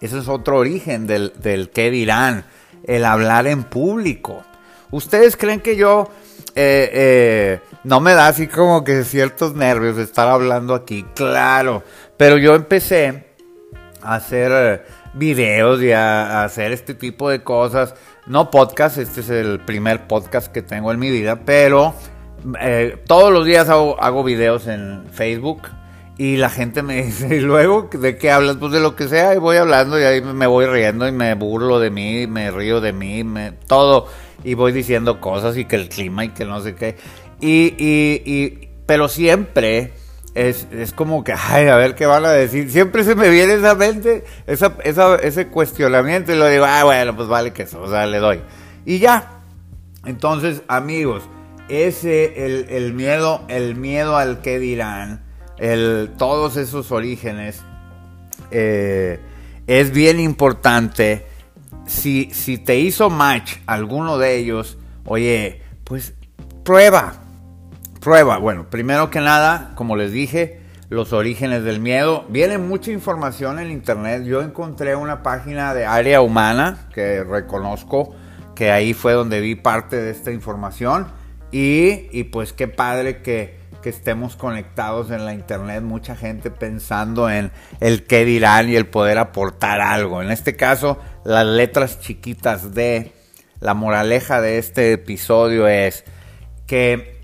ese 0.00 0.18
es 0.18 0.28
otro 0.28 0.58
origen 0.58 1.06
del, 1.06 1.32
del 1.40 1.70
qué 1.70 1.90
dirán, 1.90 2.44
el 2.84 3.04
hablar 3.04 3.46
en 3.46 3.64
público. 3.64 4.44
¿Ustedes 4.92 5.38
creen 5.38 5.60
que 5.60 5.74
yo 5.74 6.10
eh, 6.54 6.90
eh, 6.92 7.60
no 7.82 8.00
me 8.00 8.12
da 8.12 8.28
así 8.28 8.46
como 8.46 8.84
que 8.84 9.04
ciertos 9.04 9.54
nervios 9.54 9.96
estar 9.96 10.28
hablando 10.28 10.74
aquí? 10.74 11.06
Claro, 11.14 11.82
pero 12.18 12.36
yo 12.36 12.54
empecé 12.54 13.24
a 14.02 14.16
hacer 14.16 14.52
eh, 14.54 14.82
videos 15.14 15.80
y 15.80 15.92
a, 15.92 16.44
hacer 16.44 16.72
este 16.72 16.92
tipo 16.92 17.30
de 17.30 17.42
cosas. 17.42 17.94
No 18.26 18.50
podcast, 18.50 18.98
este 18.98 19.20
es 19.20 19.30
el 19.30 19.60
primer 19.60 20.06
podcast 20.06 20.52
que 20.52 20.60
tengo 20.60 20.92
en 20.92 20.98
mi 20.98 21.10
vida, 21.10 21.40
pero 21.44 21.94
todos 23.06 23.32
los 23.32 23.46
días 23.46 23.68
hago, 23.68 23.98
hago 24.02 24.24
videos 24.24 24.66
en 24.66 25.06
Facebook 25.10 25.62
y 26.18 26.36
la 26.36 26.50
gente 26.50 26.82
me 26.82 27.02
dice, 27.04 27.36
¿y 27.36 27.40
luego 27.40 27.88
de 27.92 28.16
qué 28.16 28.30
hablas? 28.30 28.56
Pues 28.56 28.72
de 28.72 28.80
lo 28.80 28.94
que 28.94 29.08
sea, 29.08 29.34
y 29.34 29.38
voy 29.38 29.56
hablando 29.56 29.98
y 29.98 30.02
ahí 30.02 30.20
me 30.20 30.46
voy 30.46 30.66
riendo 30.66 31.08
y 31.08 31.12
me 31.12 31.34
burlo 31.34 31.80
de 31.80 31.90
mí, 31.90 32.26
me 32.26 32.50
río 32.50 32.80
de 32.80 32.92
mí, 32.92 33.24
me, 33.24 33.52
todo. 33.52 34.06
Y 34.44 34.54
voy 34.54 34.72
diciendo 34.72 35.20
cosas 35.20 35.56
y 35.56 35.64
que 35.64 35.76
el 35.76 35.88
clima 35.88 36.24
y 36.24 36.30
que 36.30 36.44
no 36.44 36.60
sé 36.60 36.74
qué. 36.74 36.96
Y, 37.40 37.74
y, 37.78 38.22
y 38.24 38.68
pero 38.86 39.08
siempre 39.08 39.92
es, 40.34 40.66
es 40.70 40.92
como 40.92 41.24
que, 41.24 41.32
ay, 41.32 41.68
a 41.68 41.76
ver 41.76 41.94
qué 41.94 42.06
van 42.06 42.24
a 42.24 42.30
decir. 42.30 42.70
Siempre 42.70 43.04
se 43.04 43.14
me 43.14 43.28
viene 43.30 43.54
esa 43.54 43.74
mente, 43.74 44.24
esa, 44.46 44.76
esa, 44.84 45.16
ese 45.16 45.48
cuestionamiento 45.48 46.32
y 46.32 46.36
lo 46.36 46.46
digo, 46.48 46.64
ah, 46.66 46.84
bueno, 46.84 47.16
pues 47.16 47.28
vale 47.28 47.52
que 47.52 47.62
eso, 47.62 47.80
o 47.80 47.88
sea, 47.88 48.06
le 48.06 48.18
doy. 48.18 48.40
Y 48.84 48.98
ya. 48.98 49.40
Entonces, 50.04 50.62
amigos, 50.68 51.22
ese, 51.68 52.44
el, 52.44 52.66
el 52.70 52.92
miedo, 52.92 53.42
el 53.48 53.76
miedo 53.76 54.16
al 54.16 54.40
que 54.40 54.58
dirán 54.58 55.31
el, 55.58 56.10
todos 56.18 56.56
esos 56.56 56.92
orígenes, 56.92 57.62
eh, 58.50 59.20
es 59.66 59.90
bien 59.92 60.20
importante. 60.20 61.26
Si, 61.86 62.30
si 62.32 62.58
te 62.58 62.78
hizo 62.78 63.10
match 63.10 63.56
alguno 63.66 64.18
de 64.18 64.36
ellos, 64.36 64.78
oye, 65.04 65.62
pues 65.84 66.14
prueba, 66.64 67.14
prueba. 68.00 68.38
Bueno, 68.38 68.70
primero 68.70 69.10
que 69.10 69.20
nada, 69.20 69.72
como 69.74 69.96
les 69.96 70.12
dije, 70.12 70.60
los 70.92 71.12
orígenes 71.14 71.64
del 71.64 71.80
miedo. 71.80 72.26
Viene 72.28 72.58
mucha 72.58 72.90
información 72.90 73.58
en 73.58 73.70
internet. 73.70 74.24
Yo 74.24 74.42
encontré 74.42 74.94
una 74.94 75.22
página 75.22 75.72
de 75.72 75.86
área 75.86 76.20
humana 76.20 76.88
que 76.94 77.24
reconozco 77.24 78.14
que 78.54 78.70
ahí 78.70 78.92
fue 78.92 79.14
donde 79.14 79.40
vi 79.40 79.54
parte 79.54 79.96
de 79.96 80.10
esta 80.10 80.30
información. 80.30 81.06
Y, 81.50 82.08
y 82.12 82.24
pues 82.24 82.52
qué 82.52 82.68
padre 82.68 83.22
que, 83.22 83.61
que 83.82 83.90
estemos 83.90 84.36
conectados 84.36 85.10
en 85.10 85.26
la 85.26 85.34
internet, 85.34 85.82
mucha 85.82 86.16
gente 86.16 86.50
pensando 86.50 87.28
en 87.28 87.50
el 87.80 88.04
qué 88.04 88.24
dirán 88.24 88.70
y 88.70 88.76
el 88.76 88.86
poder 88.86 89.18
aportar 89.18 89.80
algo. 89.80 90.22
En 90.22 90.30
este 90.30 90.56
caso, 90.56 90.98
las 91.24 91.44
letras 91.44 92.00
chiquitas 92.00 92.74
de 92.74 93.12
la 93.60 93.74
moraleja 93.74 94.40
de 94.40 94.58
este 94.58 94.92
episodio 94.92 95.68
es 95.68 96.04
que, 96.66 97.20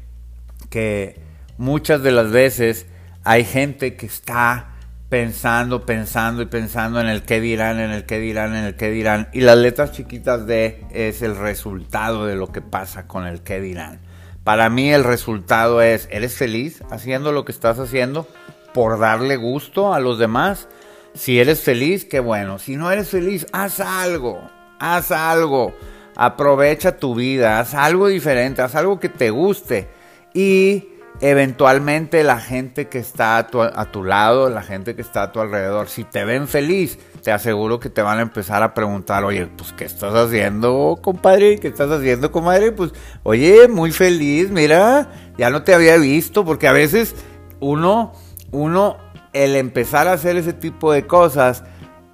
que 0.69 1.21
muchas 1.57 2.03
de 2.03 2.13
las 2.13 2.31
veces 2.31 2.87
hay 3.25 3.45
gente 3.45 3.97
que 3.97 4.07
está 4.07 4.75
pensando, 5.09 5.87
pensando 5.87 6.43
y 6.43 6.47
pensando 6.47 7.01
en 7.01 7.07
el 7.07 7.23
qué 7.23 7.41
dirán, 7.41 7.81
en 7.81 7.91
el 7.91 8.05
qué 8.05 8.19
dirán, 8.19 8.55
en 8.55 8.65
el 8.65 8.77
qué 8.77 8.91
dirán. 8.91 9.29
Y 9.33 9.41
las 9.41 9.57
letras 9.57 9.93
chiquitas 9.93 10.47
de 10.47 10.85
es 10.93 11.23
el 11.23 11.37
resultado 11.37 12.27
de 12.27 12.37
lo 12.37 12.53
que 12.53 12.61
pasa 12.61 13.07
con 13.07 13.27
el 13.27 13.43
qué 13.43 13.61
dirán. 13.61 14.01
Para 14.49 14.71
mí 14.71 14.91
el 14.91 15.05
resultado 15.05 15.83
es, 15.83 16.09
¿eres 16.11 16.35
feliz 16.35 16.83
haciendo 16.91 17.33
lo 17.33 17.45
que 17.45 17.53
estás 17.53 17.79
haciendo 17.79 18.27
por 18.73 18.99
darle 18.99 19.37
gusto 19.37 19.93
a 19.93 20.01
los 20.01 20.19
demás? 20.19 20.69
Si 21.13 21.39
eres 21.39 21.61
feliz, 21.61 22.07
qué 22.07 22.19
bueno. 22.19 22.59
Si 22.59 22.75
no 22.75 22.91
eres 22.91 23.11
feliz, 23.11 23.47
haz 23.53 23.79
algo. 23.79 24.41
haz 24.79 25.11
algo, 25.11 25.75
aprovecha 26.17 26.97
tu 26.97 27.15
vida, 27.15 27.61
haz 27.61 27.75
algo 27.75 28.07
diferente, 28.09 28.63
haz 28.63 28.75
algo 28.75 28.99
que 28.99 29.11
te 29.11 29.29
guste 29.29 29.91
y 30.33 30.88
eventualmente 31.21 32.23
la 32.23 32.41
gente 32.41 32.89
que 32.89 32.99
está 32.99 33.39
a 33.39 33.47
tu, 33.91 34.05
lado, 34.05 34.49
la 34.51 34.63
gente 34.63 34.95
que 34.95 35.03
está 35.03 35.25
a 35.25 35.33
tu 35.33 35.41
alrededor, 35.41 35.89
si 35.89 36.05
te 36.05 36.25
ven 36.25 36.47
feliz, 36.47 36.99
te 37.23 37.33
aseguro 37.33 37.81
que 37.81 37.91
te 37.91 38.03
van 38.03 38.19
a 38.19 38.23
empezar 38.23 38.63
a 38.63 38.75
preguntar, 38.75 39.25
oye, 39.25 39.47
pues, 39.47 39.73
¿qué 39.73 39.85
estás 39.85 40.15
haciendo, 40.15 40.99
compadre? 41.03 41.59
¿Qué 41.59 41.69
estás 41.69 41.91
haciendo, 41.91 42.31
comadre? 42.31 42.73
Pues, 42.73 42.93
oye, 43.25 43.69
muy 43.69 43.91
feliz, 43.91 44.51
mira, 44.51 45.11
ya 45.37 45.51
no 45.51 45.63
te 45.63 45.75
había 45.75 45.97
visto, 45.97 46.45
porque 46.45 46.69
a 46.69 46.73
veces 46.73 47.17
uno, 47.61 48.13
uno, 48.53 48.97
el 49.33 49.57
empezar 49.57 50.07
a 50.09 50.13
hacer 50.13 50.37
ese 50.37 50.53
tipo 50.53 50.93
de 50.93 51.07
cosas, 51.07 51.65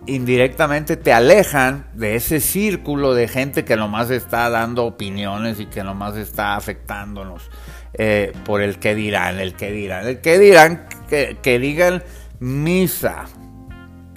indirectamente 0.06 0.96
te 0.96 1.12
alejan 1.12 1.87
de 1.94 2.16
ese 2.16 2.40
círculo 2.40 3.14
de 3.14 3.28
gente 3.28 3.64
que 3.64 3.76
nomás 3.76 4.11
está 4.11 4.50
dando 4.50 4.84
opiniones 4.84 5.61
y 5.61 5.66
que 5.66 5.82
nomás 5.82 6.16
está 6.16 6.56
afectándonos. 6.56 7.50
Eh, 7.96 8.32
por 8.44 8.60
el 8.60 8.78
que 8.78 8.94
dirán, 8.94 9.38
el 9.38 9.54
que 9.54 9.70
dirán, 9.70 10.06
el 10.06 10.20
que 10.20 10.38
dirán, 10.38 10.88
que, 11.08 11.38
que 11.40 11.58
digan 11.58 12.02
misa. 12.40 13.26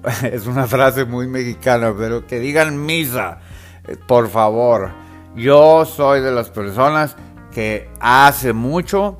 Es 0.31 0.48
una 0.48 0.67
frase 0.67 1.05
muy 1.05 1.27
mexicana, 1.27 1.93
pero 1.98 2.25
que 2.25 2.39
digan 2.39 2.86
misa, 2.86 3.39
eh, 3.88 3.96
por 4.07 4.29
favor. 4.29 4.91
Yo 5.36 5.86
soy 5.86 6.22
de 6.22 6.31
las 6.31 6.50
personas 6.50 7.15
que 7.53 7.89
hace 8.00 8.53
mucho, 8.53 9.19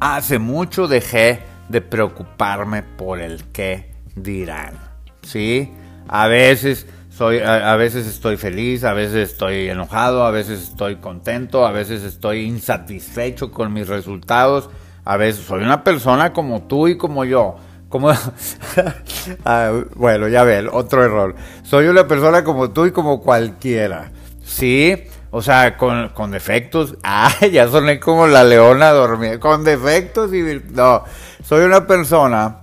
hace 0.00 0.38
mucho 0.38 0.86
dejé 0.86 1.40
de 1.68 1.80
preocuparme 1.80 2.84
por 2.84 3.20
el 3.20 3.44
que 3.50 3.92
dirán. 4.14 4.74
¿Sí? 5.22 5.72
A 6.08 6.28
veces 6.28 6.86
soy, 7.16 7.38
a, 7.38 7.74
veces 7.76 8.06
estoy 8.06 8.36
feliz, 8.36 8.84
a 8.84 8.92
veces 8.92 9.30
estoy 9.30 9.70
enojado, 9.70 10.26
a 10.26 10.30
veces 10.30 10.62
estoy 10.62 10.96
contento, 10.96 11.66
a 11.66 11.72
veces 11.72 12.02
estoy 12.02 12.40
insatisfecho 12.40 13.50
con 13.50 13.72
mis 13.72 13.88
resultados, 13.88 14.68
a 15.02 15.16
veces 15.16 15.46
soy 15.46 15.62
una 15.62 15.82
persona 15.82 16.34
como 16.34 16.64
tú 16.64 16.88
y 16.88 16.98
como 16.98 17.24
yo. 17.24 17.56
Como, 17.88 18.10
ah, 19.46 19.72
bueno, 19.94 20.28
ya 20.28 20.44
ven, 20.44 20.68
otro 20.70 21.04
error. 21.04 21.34
Soy 21.62 21.86
una 21.86 22.06
persona 22.06 22.44
como 22.44 22.70
tú 22.72 22.84
y 22.84 22.90
como 22.90 23.22
cualquiera. 23.22 24.10
Sí, 24.44 25.04
o 25.30 25.40
sea, 25.40 25.78
con, 25.78 26.10
con 26.10 26.30
defectos. 26.30 26.96
Ah, 27.02 27.32
ya 27.50 27.66
soné 27.68 27.98
como 27.98 28.26
la 28.26 28.44
leona 28.44 28.90
dormida. 28.90 29.40
Con 29.40 29.64
defectos 29.64 30.34
y... 30.34 30.60
No, 30.70 31.04
soy 31.42 31.64
una 31.64 31.86
persona 31.86 32.58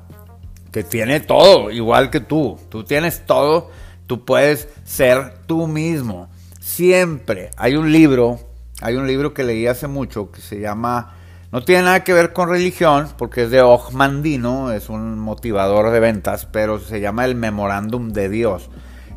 que 0.72 0.83
tiene 0.83 1.22
todo, 1.22 1.72
igual 1.72 2.12
que 2.12 2.19
tú. 2.19 2.60
Tú 2.69 2.83
tienes 2.83 3.25
todo 3.25 3.72
Tú 4.07 4.25
puedes 4.25 4.67
ser 4.83 5.33
tú 5.45 5.67
mismo. 5.67 6.29
Siempre. 6.60 7.51
Hay 7.57 7.75
un 7.75 7.91
libro, 7.91 8.39
hay 8.81 8.95
un 8.95 9.07
libro 9.07 9.33
que 9.33 9.43
leí 9.43 9.67
hace 9.67 9.88
mucho 9.88 10.31
que 10.31 10.41
se 10.41 10.60
llama, 10.60 11.15
no 11.51 11.63
tiene 11.63 11.83
nada 11.83 12.03
que 12.03 12.13
ver 12.13 12.33
con 12.33 12.50
religión, 12.50 13.10
porque 13.17 13.43
es 13.43 13.51
de 13.51 13.63
Mandino, 13.91 14.72
es 14.72 14.89
un 14.89 15.19
motivador 15.19 15.91
de 15.91 16.00
ventas, 16.00 16.45
pero 16.45 16.79
se 16.79 17.00
llama 17.00 17.25
El 17.25 17.36
Memorándum 17.36 18.12
de 18.13 18.29
Dios. 18.29 18.69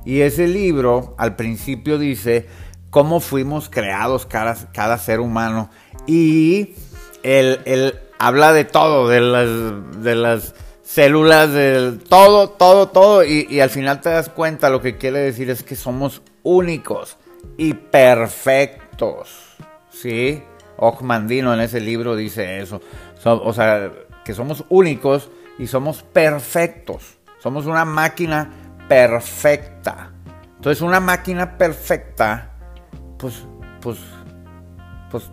Y 0.04 0.20
ese 0.20 0.46
libro 0.46 1.14
al 1.18 1.34
principio 1.34 1.98
dice 1.98 2.46
cómo 2.90 3.20
fuimos 3.20 3.68
creados 3.68 4.26
cada, 4.26 4.54
cada 4.72 4.98
ser 4.98 5.20
humano. 5.20 5.70
Y 6.06 6.74
él, 7.22 7.60
él 7.64 7.98
habla 8.18 8.52
de 8.52 8.64
todo, 8.64 9.08
de 9.08 9.20
las, 9.20 10.02
de 10.02 10.14
las 10.14 10.54
células 10.86 11.52
del 11.52 11.98
todo, 11.98 12.50
todo, 12.50 12.88
todo. 12.88 13.24
Y, 13.24 13.60
al 13.60 13.70
final 13.70 14.00
te 14.00 14.10
das 14.10 14.28
cuenta, 14.28 14.70
lo 14.70 14.80
que 14.80 14.96
quiere 14.96 15.18
decir 15.18 15.50
es 15.50 15.62
que 15.62 15.74
somos 15.76 16.22
únicos 16.42 17.18
y 17.58 17.74
perfectos. 17.74 19.56
¿Sí? 19.90 20.42
Ochmandino 20.78 21.52
en 21.52 21.60
ese 21.60 21.80
libro 21.80 22.14
dice 22.16 22.60
eso. 22.60 22.80
o 23.24 23.52
sea, 23.52 23.90
que 24.24 24.34
somos 24.34 24.64
únicos 24.68 25.28
y 25.58 25.66
somos 25.66 26.02
perfectos. 26.02 27.18
Somos 27.42 27.66
una 27.66 27.84
máquina 27.84 28.50
perfecta. 28.88 30.12
Entonces, 30.56 30.82
una 30.82 31.00
máquina 31.00 31.58
perfecta, 31.58 32.52
pues, 33.18 33.44
pues, 33.80 33.98
pues, 35.10 35.30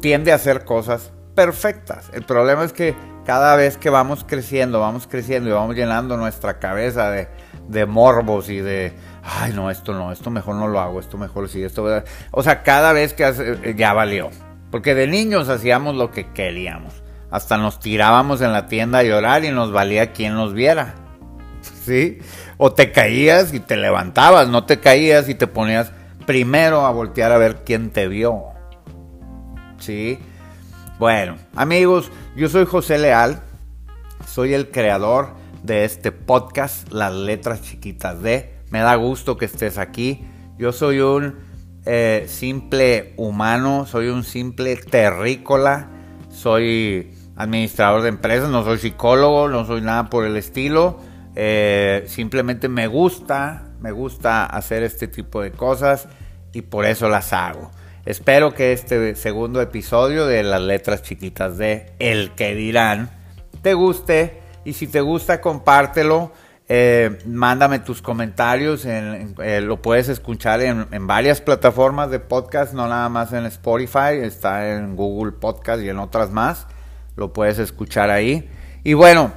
tiende 0.00 0.32
a 0.32 0.36
hacer 0.36 0.64
cosas 0.64 1.12
perfectas. 1.34 2.10
El 2.12 2.24
problema 2.24 2.64
es 2.64 2.72
que 2.72 2.94
cada 3.30 3.54
vez 3.54 3.76
que 3.76 3.90
vamos 3.90 4.24
creciendo, 4.26 4.80
vamos 4.80 5.06
creciendo 5.06 5.48
y 5.50 5.52
vamos 5.52 5.76
llenando 5.76 6.16
nuestra 6.16 6.58
cabeza 6.58 7.12
de, 7.12 7.28
de 7.68 7.86
morbos 7.86 8.48
y 8.48 8.58
de, 8.58 8.92
ay, 9.22 9.52
no, 9.52 9.70
esto 9.70 9.92
no, 9.92 10.10
esto 10.10 10.30
mejor 10.30 10.56
no 10.56 10.66
lo 10.66 10.80
hago, 10.80 10.98
esto 10.98 11.16
mejor 11.16 11.48
sí, 11.48 11.62
esto... 11.62 11.86
O 12.32 12.42
sea, 12.42 12.64
cada 12.64 12.92
vez 12.92 13.14
que 13.14 13.22
eh, 13.22 13.74
ya 13.76 13.92
valió. 13.92 14.30
Porque 14.72 14.96
de 14.96 15.06
niños 15.06 15.48
hacíamos 15.48 15.94
lo 15.94 16.10
que 16.10 16.32
queríamos. 16.32 17.04
Hasta 17.30 17.56
nos 17.56 17.78
tirábamos 17.78 18.40
en 18.40 18.52
la 18.52 18.66
tienda 18.66 18.98
a 18.98 19.04
llorar 19.04 19.44
y 19.44 19.52
nos 19.52 19.70
valía 19.70 20.10
quien 20.10 20.34
nos 20.34 20.52
viera. 20.52 20.96
¿Sí? 21.84 22.18
O 22.56 22.72
te 22.72 22.90
caías 22.90 23.54
y 23.54 23.60
te 23.60 23.76
levantabas, 23.76 24.48
no 24.48 24.64
te 24.64 24.80
caías 24.80 25.28
y 25.28 25.36
te 25.36 25.46
ponías 25.46 25.92
primero 26.26 26.84
a 26.84 26.90
voltear 26.90 27.30
a 27.30 27.38
ver 27.38 27.58
quién 27.64 27.90
te 27.90 28.08
vio. 28.08 28.46
¿Sí? 29.78 30.18
Bueno, 31.00 31.36
amigos, 31.56 32.12
yo 32.36 32.48
soy 32.48 32.64
José 32.64 32.98
Leal, 32.98 33.42
soy 34.26 34.54
el 34.54 34.70
creador 34.70 35.34
de 35.62 35.84
este 35.84 36.12
podcast, 36.12 36.90
Las 36.92 37.12
Letras 37.12 37.62
Chiquitas 37.62 38.22
de. 38.22 38.54
Me 38.70 38.80
da 38.80 38.94
gusto 38.94 39.36
que 39.36 39.46
estés 39.46 39.78
aquí. 39.78 40.24
Yo 40.58 40.72
soy 40.72 41.00
un 41.00 41.36
eh, 41.86 42.26
simple 42.28 43.14
humano, 43.16 43.84
soy 43.86 44.08
un 44.08 44.22
simple 44.22 44.76
terrícola, 44.76 45.88
soy 46.30 47.14
administrador 47.36 48.02
de 48.02 48.10
empresas, 48.10 48.48
no 48.48 48.64
soy 48.64 48.78
psicólogo, 48.78 49.48
no 49.48 49.66
soy 49.66 49.80
nada 49.80 50.08
por 50.08 50.24
el 50.24 50.36
estilo. 50.36 50.98
Eh, 51.34 52.04
simplemente 52.06 52.68
me 52.68 52.86
gusta, 52.86 53.72
me 53.80 53.90
gusta 53.90 54.46
hacer 54.46 54.82
este 54.82 55.08
tipo 55.08 55.42
de 55.42 55.50
cosas 55.50 56.08
y 56.52 56.62
por 56.62 56.84
eso 56.84 57.08
las 57.08 57.32
hago. 57.32 57.70
Espero 58.06 58.54
que 58.54 58.72
este 58.72 59.14
segundo 59.14 59.60
episodio 59.60 60.26
de 60.26 60.42
las 60.42 60.62
letras 60.62 61.02
chiquitas 61.02 61.58
de 61.58 61.92
El 61.98 62.30
que 62.30 62.54
dirán 62.54 63.10
te 63.60 63.74
guste 63.74 64.40
y 64.64 64.72
si 64.72 64.86
te 64.86 65.00
gusta 65.00 65.40
compártelo. 65.40 66.32
Eh, 66.72 67.18
mándame 67.26 67.80
tus 67.80 68.00
comentarios, 68.00 68.84
eh, 68.86 69.60
lo 69.60 69.82
puedes 69.82 70.08
escuchar 70.08 70.60
en, 70.60 70.86
en, 70.92 71.04
varias 71.08 71.40
plataformas 71.40 72.12
de 72.12 72.20
podcast, 72.20 72.74
no 72.74 72.86
nada 72.86 73.08
más 73.08 73.32
en 73.32 73.44
Spotify, 73.46 74.20
está 74.22 74.76
en 74.76 74.94
Google 74.94 75.32
Podcast 75.32 75.82
y 75.82 75.88
en 75.88 75.98
otras 75.98 76.30
más, 76.30 76.68
lo 77.16 77.32
puedes 77.32 77.58
escuchar 77.58 78.10
ahí. 78.10 78.48
Y 78.84 78.94
bueno, 78.94 79.32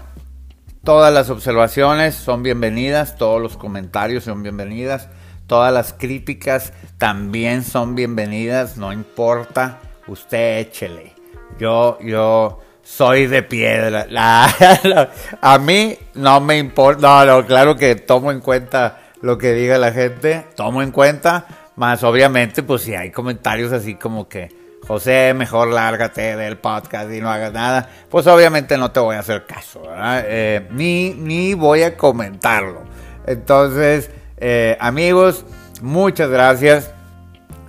todas 0.84 1.12
las 1.12 1.32
observaciones 1.32 2.14
son 2.14 2.44
bienvenidas, 2.44 3.18
todos 3.18 3.42
los 3.42 3.58
comentarios 3.58 4.26
son 4.26 4.44
bienvenidas. 4.44 5.10
Todas 5.48 5.74
las 5.74 5.94
críticas 5.94 6.74
también 6.98 7.64
son 7.64 7.96
bienvenidas, 7.96 8.78
no 8.78 8.94
importa, 8.94 9.80
usted 10.08 10.60
échele. 10.60 11.14
Yo, 11.60 12.00
yo 12.02 12.62
soy 12.82 13.28
de 13.28 13.44
piedra. 13.44 14.08
a 15.42 15.58
mí 15.60 15.98
no 16.14 16.40
me 16.40 16.58
importa, 16.58 17.02
no, 17.02 17.26
no, 17.26 17.46
claro 17.46 17.76
que 17.76 17.96
tomo 17.96 18.32
en 18.32 18.40
cuenta 18.40 19.00
lo 19.22 19.38
que 19.38 19.54
diga 19.54 19.78
la 19.78 19.92
gente, 19.92 20.46
tomo 20.56 20.82
en 20.82 20.92
cuenta, 20.92 21.46
más 21.76 22.04
obviamente, 22.04 22.64
pues 22.64 22.84
si 22.84 22.96
hay 22.96 23.12
comentarios 23.12 23.72
así 23.72 23.96
como 23.96 24.28
que, 24.28 24.50
José, 24.88 25.34
mejor 25.34 25.70
lárgate 25.70 26.36
del 26.36 26.58
podcast 26.58 27.10
y 27.12 27.22
no 27.22 27.30
hagas 27.30 27.54
nada, 27.54 27.90
pues 28.10 28.28
obviamente 28.28 28.78
no 28.78 28.92
te 28.92 29.00
voy 29.00 29.16
a 29.16 29.20
hacer 29.20 29.46
caso, 29.46 29.82
eh, 29.98 30.68
ni, 30.72 31.14
ni 31.14 31.54
voy 31.54 31.84
a 31.84 31.96
comentarlo. 31.96 32.84
Entonces, 33.26 34.10
eh, 34.46 34.78
amigos, 34.82 35.46
muchas 35.82 36.30
gracias. 36.30 36.92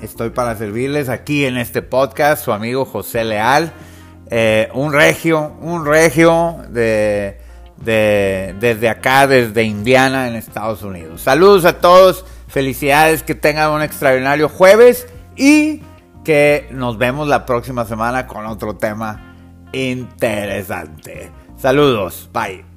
Estoy 0.01 0.31
para 0.31 0.57
servirles 0.57 1.09
aquí 1.09 1.47
en 1.47 1.57
este 1.57 1.83
podcast, 1.83 2.45
su 2.45 2.53
amigo 2.53 2.85
José 2.85 3.25
Leal, 3.25 3.73
eh, 4.29 4.69
un 4.75 4.93
regio, 4.93 5.53
un 5.61 5.87
regio 5.87 6.57
de, 6.71 7.39
desde 7.79 8.89
acá, 8.89 9.29
desde 9.29 9.63
Indiana, 9.63 10.27
en 10.27 10.35
Estados 10.35 10.83
Unidos. 10.83 11.21
Saludos 11.21 11.65
a 11.65 11.79
todos, 11.79 12.27
felicidades, 12.49 13.23
que 13.23 13.37
tengan 13.37 13.71
un 13.71 13.83
extraordinario 13.83 14.49
jueves 14.49 15.07
y 15.37 15.81
que 16.25 16.67
nos 16.73 16.99
vemos 16.99 17.29
la 17.29 17.47
próxima 17.47 17.85
semana 17.85 18.27
con 18.27 18.47
otro 18.47 18.75
tema 18.75 19.37
interesante. 19.73 21.31
Saludos, 21.57 22.29
bye. 22.33 22.74